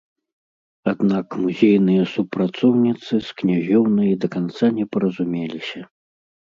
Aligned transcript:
Аднак 0.91 1.27
музейныя 1.43 2.03
супрацоўніцы 2.15 3.13
з 3.29 3.39
князёўнай 3.43 4.11
да 4.27 4.35
канца 4.39 4.65
не 4.81 4.85
паразумеліся. 4.95 5.79